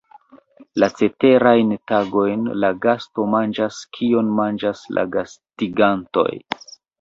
La 0.83 0.87
ceterajn 1.01 1.73
tagojn 1.91 2.47
la 2.63 2.71
gasto 2.85 3.27
manĝas 3.35 3.83
kion 3.99 4.33
manĝas 4.41 4.83
la 4.99 5.05
gastigantoj. 5.19 6.27